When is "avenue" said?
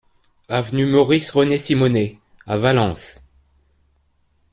0.49-0.87